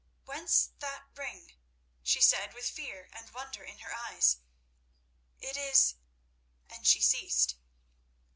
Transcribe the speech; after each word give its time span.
"Whence 0.23 0.71
that 0.79 1.03
ring?" 1.15 1.57
she 2.01 2.21
said, 2.23 2.55
with 2.55 2.67
fear 2.71 3.07
and 3.13 3.29
wonder 3.35 3.63
in 3.63 3.77
her 3.81 3.93
eyes. 3.93 4.37
"It 5.39 5.55
is—" 5.55 5.93
and 6.67 6.87
she 6.87 7.03
ceased. 7.03 7.55